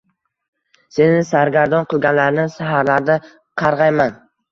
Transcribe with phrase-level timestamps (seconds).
[0.95, 3.19] Seni sargardon qilganlarni saharlarda
[3.65, 4.17] qarg‘ayman.